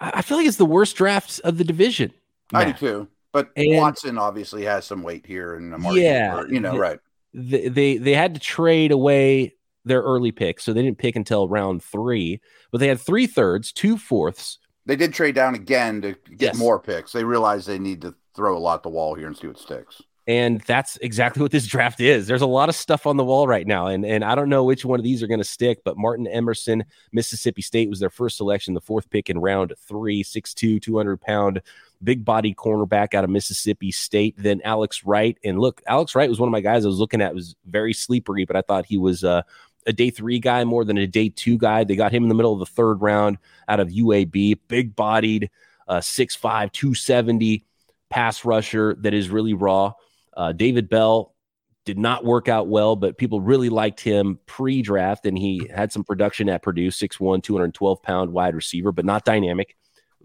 [0.00, 2.12] I feel like it's the worst draft of the division.
[2.52, 2.68] Matt.
[2.68, 3.08] I do too.
[3.32, 6.02] But and, Watson obviously has some weight here in the market.
[6.02, 7.00] Yeah, you know, the, right?
[7.32, 9.54] The, they they had to trade away
[9.84, 12.40] their early pick, so they didn't pick until round three.
[12.70, 14.58] But they had three thirds, two fourths.
[14.86, 16.56] They did trade down again to get yes.
[16.56, 17.12] more picks.
[17.12, 20.00] They realized they need to throw a lot the wall here and see what sticks.
[20.26, 22.26] And that's exactly what this draft is.
[22.26, 23.86] There's a lot of stuff on the wall right now.
[23.86, 26.26] And, and I don't know which one of these are going to stick, but Martin
[26.26, 31.20] Emerson, Mississippi State was their first selection, the fourth pick in round three, 6'2, 200
[31.20, 31.60] pound,
[32.02, 34.34] big body cornerback out of Mississippi State.
[34.38, 35.38] Then Alex Wright.
[35.44, 37.92] And look, Alex Wright was one of my guys I was looking at, was very
[37.92, 39.42] sleepery, but I thought he was uh,
[39.86, 41.84] a day three guy more than a day two guy.
[41.84, 45.50] They got him in the middle of the third round out of UAB, big bodied,
[45.86, 47.64] uh, 6'5, 270
[48.10, 49.92] pass rusher that is really raw.
[50.36, 51.34] Uh, David Bell
[51.84, 55.92] did not work out well, but people really liked him pre draft, and he had
[55.92, 59.76] some production at Purdue 6'1, 212 pound wide receiver, but not dynamic.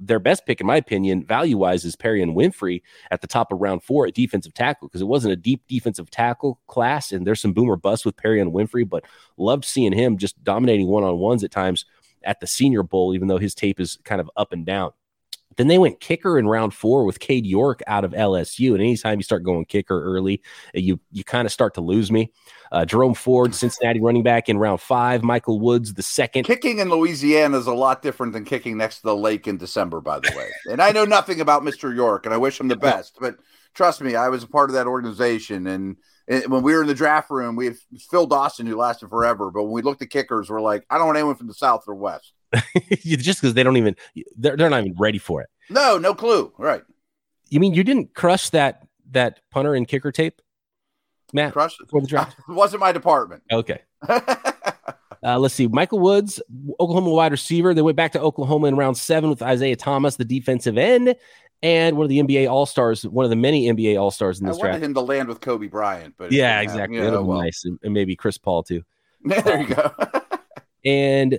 [0.01, 3.59] Their best pick, in my opinion, value wise, is Perrion Winfrey at the top of
[3.59, 7.11] round four at defensive tackle because it wasn't a deep defensive tackle class.
[7.11, 9.03] And there's some boomer bust with Perrion Winfrey, but
[9.35, 11.83] loved seeing him just dominating one on ones at times
[12.23, 14.91] at the Senior Bowl, even though his tape is kind of up and down.
[15.59, 18.71] Then they went kicker in round four with Cade York out of LSU.
[18.71, 20.41] And anytime you start going kicker early,
[20.73, 22.31] you you kind of start to lose me.
[22.71, 25.21] Uh, Jerome Ford, Cincinnati running back in round five.
[25.21, 26.45] Michael Woods, the second.
[26.45, 29.99] Kicking in Louisiana is a lot different than kicking next to the lake in December,
[29.99, 30.49] by the way.
[30.71, 31.93] and I know nothing about Mr.
[31.93, 33.17] York, and I wish him the best.
[33.19, 33.35] But
[33.73, 35.67] trust me, I was a part of that organization.
[35.67, 35.97] And,
[36.29, 37.75] and when we were in the draft room, we had
[38.09, 39.51] Phil Dawson, who lasted forever.
[39.51, 41.83] But when we looked at kickers, we're like, I don't want anyone from the South
[41.85, 42.31] or West.
[43.03, 43.95] just because they don't even
[44.37, 45.49] they're, they're not even ready for it.
[45.69, 46.51] No, no clue.
[46.57, 46.83] Right.
[47.49, 50.41] You mean you didn't crush that that punter and kicker tape,
[51.33, 51.53] Matt?
[51.53, 52.37] Crush for the draft.
[52.47, 53.43] it wasn't my department.
[53.51, 53.81] Okay.
[55.21, 55.67] Uh, let's see.
[55.67, 56.41] Michael Woods,
[56.79, 57.73] Oklahoma wide receiver.
[57.73, 61.13] They went back to Oklahoma in round seven with Isaiah Thomas, the defensive end,
[61.61, 64.47] and one of the NBA All Stars, one of the many NBA All Stars in
[64.47, 64.85] this I wanted draft.
[64.85, 66.99] him to land with Kobe Bryant, but yeah, exactly.
[66.99, 67.41] Have, well.
[67.41, 68.83] nice, and, and, maybe Chris Paul too.
[69.25, 69.91] there you go.
[70.85, 71.37] and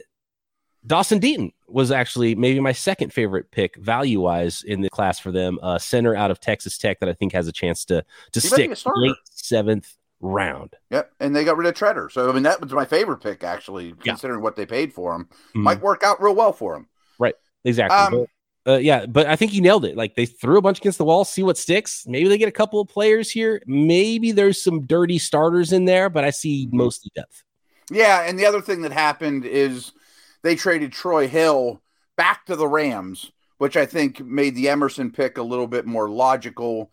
[0.86, 5.30] Dawson Deaton was actually maybe my second favorite pick value wise in the class for
[5.30, 5.58] them.
[5.62, 8.48] Uh, center out of Texas Tech that I think has a chance to to he
[8.48, 10.74] stick late seventh round.
[10.90, 13.44] Yep, and they got rid of Tretter, so I mean that was my favorite pick
[13.44, 14.44] actually, considering yeah.
[14.44, 15.24] what they paid for him.
[15.24, 15.62] Mm-hmm.
[15.62, 16.88] Might work out real well for him.
[17.18, 17.96] Right, exactly.
[17.96, 18.26] Um,
[18.64, 19.96] but, uh, yeah, but I think he nailed it.
[19.96, 22.04] Like they threw a bunch against the wall, see what sticks.
[22.06, 23.62] Maybe they get a couple of players here.
[23.66, 26.76] Maybe there's some dirty starters in there, but I see mm-hmm.
[26.76, 27.44] mostly depth.
[27.90, 29.92] Yeah, and the other thing that happened is
[30.42, 31.82] they traded Troy Hill
[32.16, 36.08] back to the Rams, which I think made the Emerson pick a little bit more
[36.08, 36.92] logical.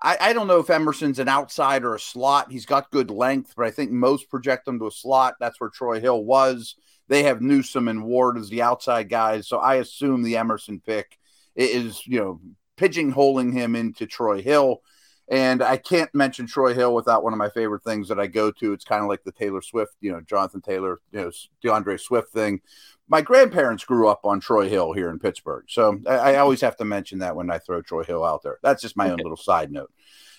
[0.00, 2.52] I, I, don't know if Emerson's an outside or a slot.
[2.52, 5.34] He's got good length, but I think most project him to a slot.
[5.40, 6.76] That's where Troy Hill was.
[7.08, 9.48] They have Newsome and Ward as the outside guys.
[9.48, 11.18] So I assume the Emerson pick
[11.56, 12.40] is, you know,
[12.76, 14.82] pigeonholing him into Troy Hill.
[15.30, 18.50] And I can't mention Troy Hill without one of my favorite things that I go
[18.50, 18.72] to.
[18.72, 21.30] It's kind of like the Taylor Swift, you know, Jonathan Taylor, you know,
[21.62, 22.62] DeAndre Swift thing.
[23.08, 25.64] My grandparents grew up on Troy Hill here in Pittsburgh.
[25.68, 28.58] So I, I always have to mention that when I throw Troy Hill out there.
[28.62, 29.12] That's just my okay.
[29.12, 29.92] own little side note.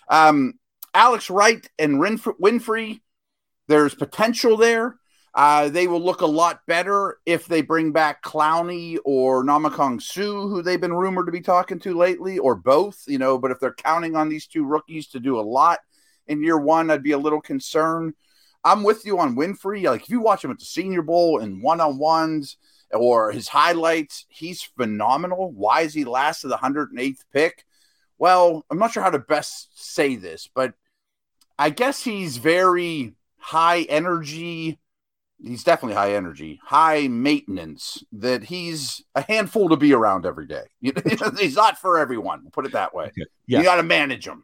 [0.07, 0.53] Um,
[0.93, 3.01] Alex Wright and Winfrey,
[3.67, 4.98] there's potential there.
[5.35, 10.21] Uh, they will look a lot better if they bring back Clowney or Ndamukong Suh,
[10.47, 13.37] who they've been rumored to be talking to lately, or both, you know.
[13.37, 15.79] But if they're counting on these two rookies to do a lot
[16.27, 18.15] in year one, I'd be a little concerned.
[18.63, 19.83] I'm with you on Winfrey.
[19.83, 22.57] Like, if you watch him at the Senior Bowl in one on ones
[22.91, 25.51] or his highlights, he's phenomenal.
[25.51, 27.65] Why is he last of the 108th pick?
[28.17, 30.73] Well, I'm not sure how to best say this, but
[31.57, 34.79] I guess he's very high energy
[35.43, 40.63] he's definitely high energy, high maintenance, that he's a handful to be around every day.
[40.81, 42.41] he's not for everyone.
[42.43, 43.11] We'll put it that way.
[43.47, 43.59] Yeah.
[43.59, 44.43] You got to manage him.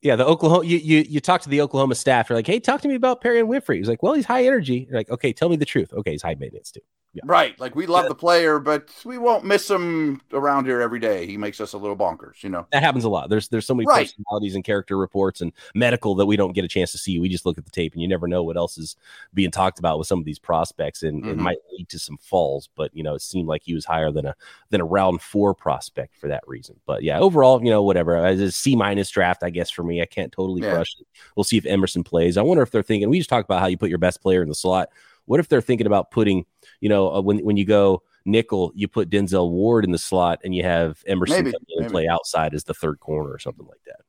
[0.00, 0.64] Yeah, the Oklahoma.
[0.64, 2.28] You you you talk to the Oklahoma staff.
[2.28, 3.78] You're like, hey, talk to me about Perrion Winfrey.
[3.78, 4.86] He's like, well, he's high energy.
[4.88, 5.92] You're like, okay, tell me the truth.
[5.92, 6.80] Okay, he's high maintenance too.
[7.14, 7.22] Yeah.
[7.24, 7.58] Right.
[7.58, 11.26] Like we love the player, but we won't miss him around here every day.
[11.26, 12.66] He makes us a little bonkers, you know.
[12.70, 13.30] That happens a lot.
[13.30, 14.06] There's there's so many right.
[14.06, 17.18] personalities and character reports and medical that we don't get a chance to see.
[17.18, 18.94] We just look at the tape and you never know what else is
[19.32, 21.30] being talked about with some of these prospects and mm-hmm.
[21.30, 24.10] it might lead to some falls, but you know, it seemed like he was higher
[24.10, 24.36] than a
[24.68, 26.78] than a round four prospect for that reason.
[26.84, 28.16] But yeah, overall, you know, whatever.
[28.16, 30.02] As a C minus draft, I guess for me.
[30.02, 30.72] I can't totally yeah.
[30.72, 31.06] crush it.
[31.36, 32.36] We'll see if Emerson plays.
[32.36, 34.42] I wonder if they're thinking we just talked about how you put your best player
[34.42, 34.90] in the slot.
[35.28, 36.44] What if they're thinking about putting
[36.80, 40.40] you know, uh, when when you go nickel, you put Denzel Ward in the slot,
[40.44, 41.90] and you have Emerson maybe, maybe.
[41.90, 44.00] play outside as the third corner or something like that.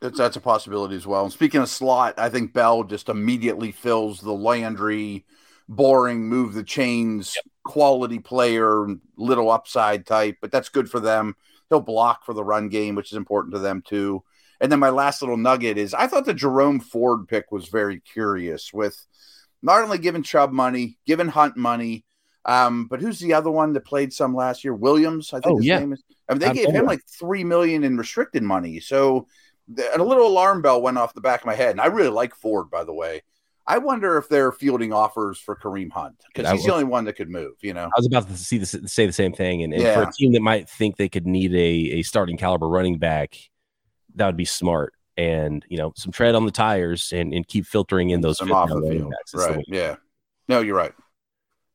[0.00, 1.24] That's, that's a possibility as well.
[1.24, 5.24] And speaking of slot, I think Bell just immediately fills the Landry
[5.68, 7.44] boring, move the chains yep.
[7.64, 8.86] quality player,
[9.16, 11.34] little upside type, but that's good for them.
[11.68, 14.22] He'll block for the run game, which is important to them too.
[14.60, 18.00] And then my last little nugget is I thought the Jerome Ford pick was very
[18.00, 19.04] curious with
[19.62, 22.04] not only giving Chubb money, giving Hunt money,
[22.44, 24.74] um, but who's the other one that played some last year?
[24.74, 25.78] Williams, I think oh, his yeah.
[25.80, 26.02] name is.
[26.28, 28.80] I mean, they gave him like three million in restricted money.
[28.80, 29.26] So
[29.94, 31.70] a little alarm bell went off the back of my head.
[31.70, 33.22] And I really like Ford, by the way.
[33.66, 37.16] I wonder if they're fielding offers for Kareem Hunt because he's the only one that
[37.16, 37.52] could move.
[37.60, 39.94] You know, I was about to see this, say the same thing, and, and yeah.
[39.94, 43.36] for a team that might think they could need a, a starting caliber running back,
[44.14, 44.94] that would be smart.
[45.18, 48.70] And you know, some tread on the tires and, and keep filtering in those off
[48.70, 49.12] the field.
[49.34, 49.64] Right?
[49.66, 49.96] Yeah.
[50.48, 50.94] No, you're right.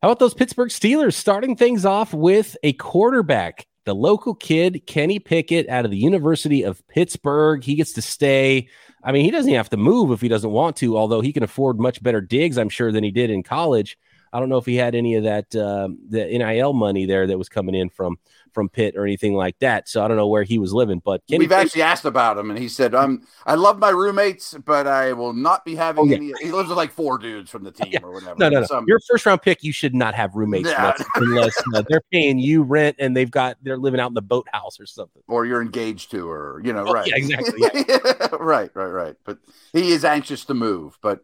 [0.01, 3.67] How about those Pittsburgh Steelers starting things off with a quarterback?
[3.85, 7.63] The local kid, Kenny Pickett, out of the University of Pittsburgh.
[7.63, 8.69] He gets to stay
[9.03, 11.43] I mean, he doesn't have to move if he doesn't want to, although he can
[11.43, 13.97] afford much better digs, I'm sure, than he did in college.
[14.33, 17.37] I don't know if he had any of that uh, the NIL money there that
[17.37, 18.17] was coming in from
[18.53, 19.89] from Pitt or anything like that.
[19.89, 21.01] So I don't know where he was living.
[21.03, 24.55] But Kenny we've actually asked about him, and he said, "I'm I love my roommates,
[24.65, 26.15] but I will not be having oh, yeah.
[26.15, 27.99] any." He lives with like four dudes from the team yeah.
[28.01, 28.35] or whatever.
[28.39, 28.65] No, no, no.
[28.65, 28.85] Some...
[28.87, 30.93] Your first round pick, you should not have roommates yeah.
[31.15, 34.79] unless, uh, they're paying you rent and they've got they're living out in the boathouse
[34.79, 37.07] or something, or you're engaged to, or you know, oh, right?
[37.07, 37.61] Yeah, exactly.
[38.39, 39.15] right, right, right.
[39.25, 39.39] But
[39.73, 41.21] he is anxious to move, but.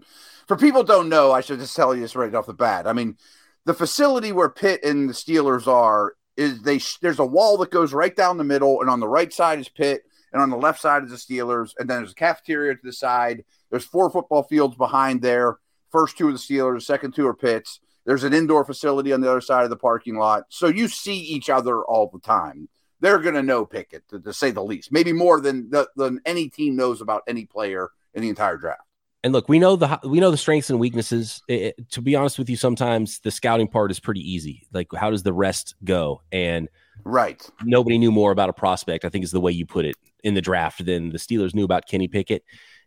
[0.50, 2.88] For people don't know, I should just tell you this right off the bat.
[2.88, 3.18] I mean,
[3.66, 7.94] the facility where Pitt and the Steelers are is they there's a wall that goes
[7.94, 10.02] right down the middle, and on the right side is Pitt,
[10.34, 12.92] and on the left side is the Steelers, and then there's a cafeteria to the
[12.92, 13.46] side.
[13.70, 15.60] There's four football fields behind there.
[15.92, 17.80] First two are the Steelers, second two are Pitts.
[18.06, 21.20] There's an indoor facility on the other side of the parking lot, so you see
[21.20, 22.70] each other all the time.
[23.02, 26.22] They're going to know Pickett, to, to, say the least, maybe more than the, than
[26.26, 28.89] any team knows about any player in the entire draft
[29.24, 31.42] and look, we know the we know the strengths and weaknesses.
[31.48, 34.68] It, it, to be honest with you, sometimes the scouting part is pretty easy.
[34.72, 36.22] Like, how does the rest go?
[36.32, 36.70] And
[37.04, 39.04] right, nobody knew more about a prospect.
[39.04, 41.66] I think is the way you put it in the draft than the Steelers knew
[41.66, 42.44] about Kenny Pickett,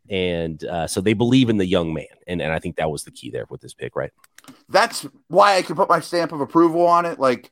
[0.09, 2.07] and uh, so they believe in the young man.
[2.27, 4.13] And and I think that was the key there with this pick, right?
[4.71, 7.19] That's why I can put my stamp of approval on it.
[7.19, 7.51] Like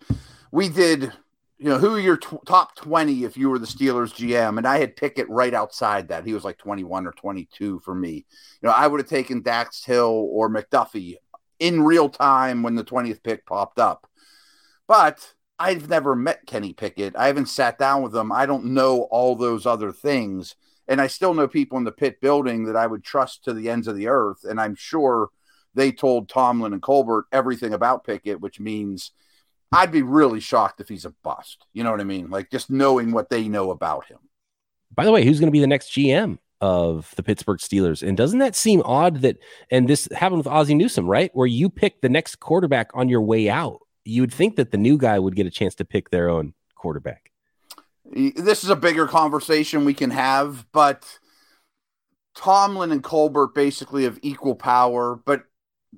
[0.52, 1.12] we did
[1.60, 4.56] you know, who are your top 20 if you were the Steelers GM?
[4.56, 6.24] And I had Pickett right outside that.
[6.24, 8.24] He was like 21 or 22 for me.
[8.62, 11.16] You know, I would have taken Dax Hill or McDuffie
[11.58, 14.06] in real time when the 20th pick popped up.
[14.88, 17.14] But I've never met Kenny Pickett.
[17.14, 18.32] I haven't sat down with him.
[18.32, 20.54] I don't know all those other things.
[20.88, 23.68] And I still know people in the Pitt building that I would trust to the
[23.68, 24.44] ends of the earth.
[24.44, 25.28] And I'm sure
[25.74, 29.12] they told Tomlin and Colbert everything about Pickett, which means–
[29.72, 31.66] I'd be really shocked if he's a bust.
[31.72, 32.30] You know what I mean?
[32.30, 34.18] Like just knowing what they know about him.
[34.94, 38.06] By the way, who's going to be the next GM of the Pittsburgh Steelers?
[38.06, 39.38] And doesn't that seem odd that,
[39.70, 41.30] and this happened with Ozzie Newsome, right?
[41.34, 43.80] Where you pick the next quarterback on your way out.
[44.04, 46.54] You would think that the new guy would get a chance to pick their own
[46.74, 47.30] quarterback.
[48.12, 51.20] This is a bigger conversation we can have, but
[52.34, 55.44] Tomlin and Colbert basically have equal power, but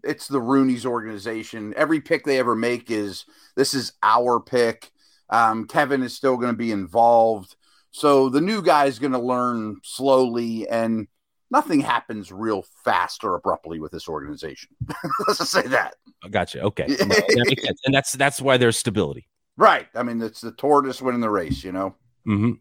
[0.05, 1.75] it's the Rooney's organization.
[1.77, 3.25] Every pick they ever make is
[3.57, 4.91] this is our pick.
[5.31, 7.57] Um, Kevin is still going to be involved.
[7.91, 11.07] So the new guy is going to learn slowly, and
[11.51, 14.71] nothing happens real fast or abruptly with this organization.
[15.27, 15.95] Let's just say that.
[16.25, 16.63] I gotcha.
[16.63, 19.27] Okay, that and that's that's why there's stability.
[19.57, 19.89] Right.
[19.95, 21.63] I mean, it's the tortoise winning the race.
[21.63, 21.95] You know.
[22.27, 22.53] Mm-hmm.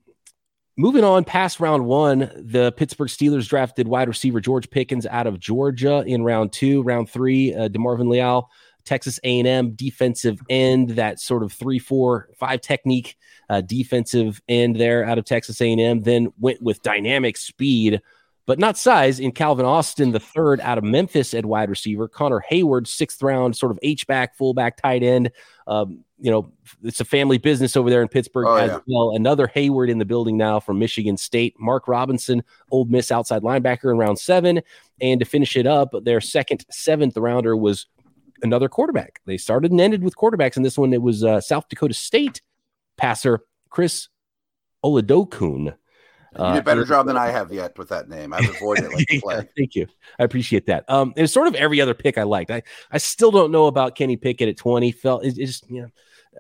[0.78, 5.40] Moving on past round one, the Pittsburgh Steelers drafted wide receiver George Pickens out of
[5.40, 6.82] Georgia in round two.
[6.82, 8.50] Round three, uh, DeMarvin Leal,
[8.86, 13.18] Texas A&M defensive end, that sort of three, four, five technique
[13.50, 16.02] uh, defensive end there out of Texas A&M.
[16.02, 18.02] Then went with dynamic speed,
[18.46, 22.08] but not size in Calvin Austin, the third out of Memphis at wide receiver.
[22.08, 25.32] Connor Heyward, sixth round, sort of H back, fullback, tight end.
[25.68, 26.52] Um, you know,
[26.84, 28.80] it's a family business over there in Pittsburgh oh, as yeah.
[28.88, 29.16] well.
[29.16, 31.56] Another Heyward in the building now from Michigan State.
[31.60, 34.62] Mark Robinson, Ole Miss outside linebacker in round seven.
[35.02, 37.88] And to finish it up, their second seventh rounder was
[38.44, 39.20] another quarterback.
[39.26, 40.56] They started and ended with quarterbacks.
[40.56, 42.42] And this one, it was uh, South Dakota State
[42.98, 43.40] passer
[43.72, 44.08] Chris
[44.86, 45.74] Oladokun.
[46.38, 48.32] You did a better uh, job than I have yet with that name.
[48.32, 49.50] I've avoided it like the plague.
[49.58, 49.88] thank you.
[50.18, 50.90] I appreciate that.
[50.90, 52.52] Um, it's sort of every other pick I liked.
[52.52, 54.94] I, I still don't know about Kenny Pickett at 20.
[54.94, 55.90] Felt it, it just, you know,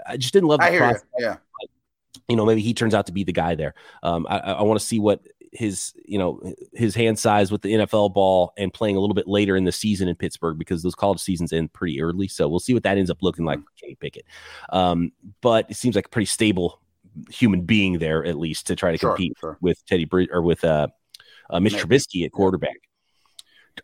[0.05, 1.03] I just didn't love the I process.
[1.17, 1.25] You.
[1.25, 1.37] Yeah.
[2.27, 3.73] You know, maybe he turns out to be the guy there.
[4.03, 5.21] Um, I, I want to see what
[5.51, 6.41] his, you know,
[6.73, 9.71] his hand size with the NFL ball and playing a little bit later in the
[9.71, 12.27] season in Pittsburgh because those college seasons end pretty early.
[12.27, 13.65] So we'll see what that ends up looking like mm-hmm.
[13.65, 14.25] for Kenny Pickett.
[14.69, 15.11] Um,
[15.41, 16.81] but it seems like a pretty stable
[17.29, 19.57] human being there at least to try to sure, compete sure.
[19.59, 20.87] with Teddy Br- or with uh,
[21.49, 22.77] uh Mitch Trubisky at quarterback.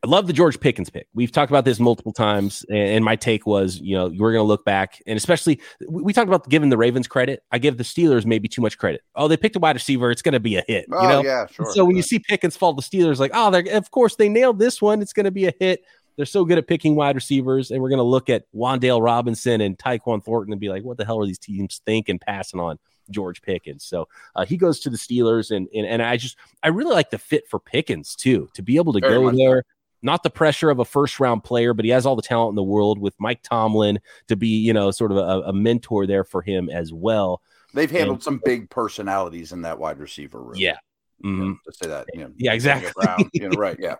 [0.03, 1.07] I love the George Pickens pick.
[1.13, 4.47] We've talked about this multiple times, and my take was, you know, we're going to
[4.47, 7.43] look back, and especially we talked about giving the Ravens credit.
[7.51, 9.01] I give the Steelers maybe too much credit.
[9.15, 10.85] Oh, they picked a wide receiver; it's going to be a hit.
[10.91, 11.71] Oh, know, yeah, sure.
[11.73, 14.59] So when you see Pickens fall, the Steelers like, oh, they're of course they nailed
[14.59, 15.01] this one.
[15.01, 15.83] It's going to be a hit.
[16.17, 19.61] They're so good at picking wide receivers, and we're going to look at Wan'Dale Robinson
[19.61, 22.79] and Tyquan Thornton and be like, what the hell are these teams thinking passing on?
[23.09, 23.85] George Pickens.
[23.85, 27.09] So uh, he goes to the Steelers, and, and and I just I really like
[27.09, 29.63] the fit for Pickens too to be able to Very go there.
[30.01, 32.55] Not the pressure of a first round player, but he has all the talent in
[32.55, 36.23] the world with Mike Tomlin to be, you know, sort of a, a mentor there
[36.23, 37.41] for him as well.
[37.73, 40.55] They've handled some big personalities in that wide receiver room.
[40.55, 40.77] Yeah.
[41.23, 41.53] Mm-hmm.
[41.65, 42.05] to say that.
[42.13, 42.91] You know, Yeah, exactly.
[42.95, 43.77] Brown, you know, right?
[43.79, 43.95] Yeah.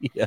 [0.00, 0.26] yeah.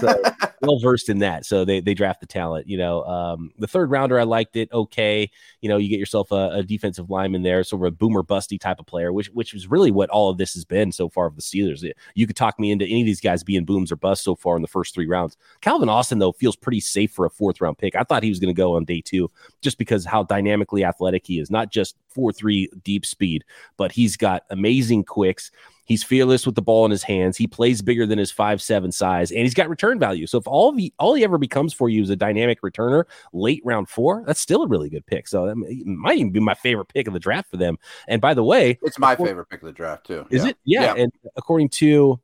[0.00, 0.22] So,
[0.62, 1.46] well versed in that.
[1.46, 2.68] So they they draft the talent.
[2.68, 4.70] You know, um, the third rounder, I liked it.
[4.72, 8.22] Okay, you know, you get yourself a, a defensive lineman there, sort of a boomer
[8.22, 11.08] busty type of player, which which is really what all of this has been so
[11.08, 11.88] far of the Steelers.
[12.14, 14.56] You could talk me into any of these guys being booms or busts so far
[14.56, 15.36] in the first three rounds.
[15.60, 17.94] Calvin Austin though feels pretty safe for a fourth round pick.
[17.94, 21.26] I thought he was going to go on day two just because how dynamically athletic
[21.26, 23.44] he is, not just four three deep speed,
[23.76, 25.50] but he's got amazing quicks.
[25.86, 27.36] He's fearless with the ball in his hands.
[27.36, 30.26] He plays bigger than his five seven size, and he's got return value.
[30.26, 33.62] So if all he all he ever becomes for you is a dynamic returner late
[33.64, 35.28] round four, that's still a really good pick.
[35.28, 37.78] So that might even be my favorite pick of the draft for them.
[38.08, 40.26] And by the way, It's my favorite pick of the draft too.
[40.28, 40.50] is yeah.
[40.50, 40.56] it?
[40.64, 40.82] Yeah.
[40.82, 41.02] Yeah.
[41.04, 42.20] And according to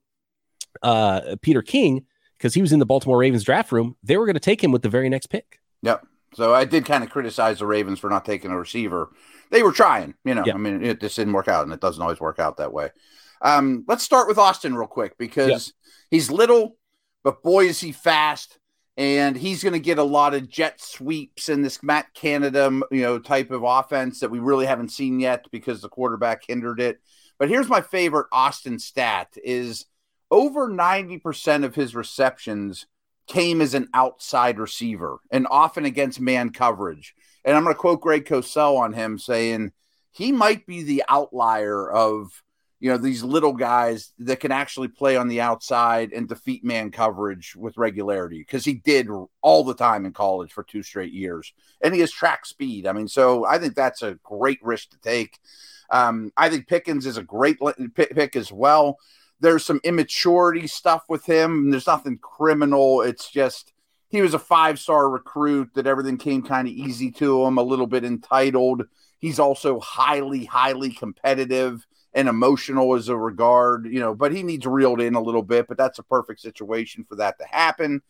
[0.83, 2.05] uh, Peter King,
[2.37, 4.73] because he was in the Baltimore Ravens draft room, they were going to take him
[4.73, 5.61] with the very next pick.
[5.83, 6.05] Yep.
[6.35, 9.11] So I did kind of criticize the Ravens for not taking a receiver.
[9.51, 10.43] They were trying, you know.
[10.45, 10.55] Yeah.
[10.55, 12.89] I mean, it just didn't work out, and it doesn't always work out that way.
[13.43, 15.73] Um, let's start with Austin real quick because
[16.11, 16.77] he's little,
[17.25, 18.59] but boy is he fast,
[18.97, 23.03] and he's going to get a lot of jet sweeps in this Matt Canada, you
[23.03, 27.01] know, type of offense that we really haven't seen yet because the quarterback hindered it.
[27.39, 29.87] But here's my favorite Austin stat: is
[30.31, 32.87] over ninety percent of his receptions
[33.27, 37.15] came as an outside receiver and often against man coverage.
[37.45, 39.73] And I'm going to quote Greg Cosell on him saying
[40.11, 42.43] he might be the outlier of
[42.83, 46.91] you know these little guys that can actually play on the outside and defeat man
[46.91, 49.07] coverage with regularity because he did
[49.41, 51.53] all the time in college for two straight years.
[51.81, 52.89] And he has track speed.
[52.89, 55.39] I mean so i think that's a great risk to take.
[55.91, 57.59] Um, i think pickens is a great
[57.95, 58.99] pick, as well.
[59.39, 61.71] There's some immaturity stuff with him.
[61.71, 63.03] There's nothing criminal.
[63.03, 63.73] It's just
[64.09, 67.63] he was a five star recruit that everything came kind of easy to him a
[67.63, 68.83] little bit entitled.
[69.21, 74.67] He's also highly highly competitive and emotional as a regard, you know, but he needs
[74.67, 78.03] reeled in a little bit, but that's a perfect situation for that to happen.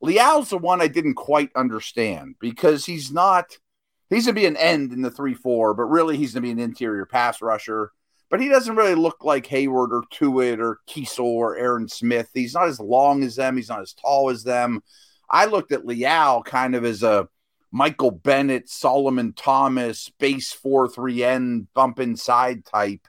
[0.00, 3.58] Leal's the one I didn't quite understand because he's not,
[4.08, 6.58] he's to be an end in the 3 4, but really he's to be an
[6.58, 7.92] interior pass rusher.
[8.30, 12.28] But he doesn't really look like Heyward or Tuitt or Keisel or Aaron Smith.
[12.32, 14.82] He's not as long as them, he's not as tall as them.
[15.28, 17.28] I looked at Leal kind of as a
[17.72, 23.06] Michael Bennett, Solomon Thomas, base four three end bump inside type.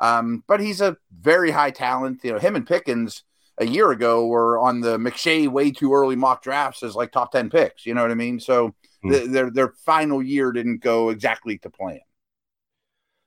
[0.00, 2.20] Um, but he's a very high talent.
[2.24, 3.24] You know, him and Pickens
[3.58, 7.32] a year ago were on the McShay way too early mock drafts as like top
[7.32, 7.86] 10 picks.
[7.86, 8.40] You know what I mean?
[8.40, 9.10] So Hmm.
[9.10, 12.00] th- their their final year didn't go exactly to plan.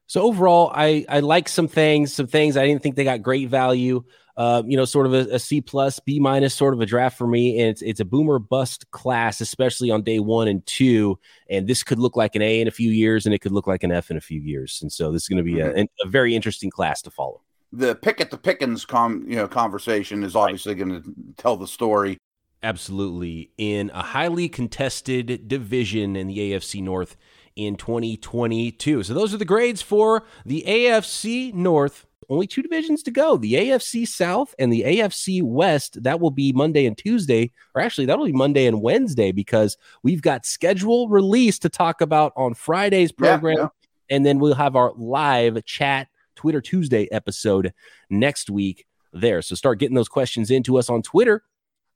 [0.07, 2.13] So overall, I I like some things.
[2.13, 4.03] Some things I didn't think they got great value.
[4.41, 7.15] Uh, you know, sort of a, a C plus, B minus, sort of a draft
[7.15, 7.59] for me.
[7.59, 11.19] And it's it's a boomer bust class, especially on day one and two.
[11.47, 13.67] And this could look like an A in a few years, and it could look
[13.67, 14.79] like an F in a few years.
[14.81, 15.87] And so this is going to be a, Mhm.
[16.03, 17.41] a very interesting class to follow.
[17.71, 21.67] The pick at the Pickens com you know conversation is obviously going to tell the
[21.67, 22.17] story.
[22.63, 23.51] Absolutely.
[23.57, 27.15] In a highly contested division in the AFC North
[27.55, 29.03] in 2022.
[29.03, 32.05] So those are the grades for the AFC North.
[32.29, 36.01] Only two divisions to go the AFC South and the AFC West.
[36.03, 40.21] That will be Monday and Tuesday, or actually, that'll be Monday and Wednesday because we've
[40.21, 43.57] got schedule release to talk about on Friday's Yeah, program.
[43.57, 43.67] yeah.
[44.09, 47.73] And then we'll have our live chat Twitter Tuesday episode
[48.09, 49.41] next week there.
[49.41, 51.43] So start getting those questions into us on Twitter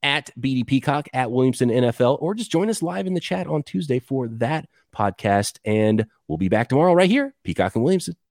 [0.03, 3.63] at BD Peacock, at Williamson NFL, or just join us live in the chat on
[3.63, 5.57] Tuesday for that podcast.
[5.65, 8.15] And we'll be back tomorrow right here, Peacock and Williamson.